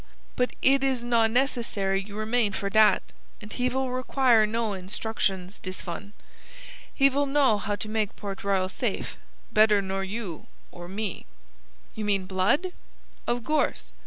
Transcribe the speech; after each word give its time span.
But 0.35 0.49
id 0.63 0.83
is 0.83 1.03
not 1.03 1.29
necessary 1.29 2.01
you 2.01 2.15
remain 2.17 2.53
for 2.53 2.71
dat. 2.71 3.03
And 3.39 3.53
he 3.53 3.69
vill 3.69 3.91
require 3.91 4.47
no 4.47 4.71
insdrucshons, 4.71 5.61
dis 5.61 5.85
one. 5.85 6.13
He 6.91 7.07
vill 7.07 7.27
know 7.27 7.59
how 7.59 7.75
to 7.75 7.87
make 7.87 8.15
Port 8.15 8.43
Royal 8.43 8.67
safe, 8.67 9.15
bedder 9.53 9.79
nor 9.79 10.03
you 10.03 10.47
or 10.71 10.87
me." 10.87 11.27
"You 11.93 12.03
mean 12.03 12.25
Blood?" 12.25 12.73
"Of 13.27 13.43
gourse. 13.43 13.91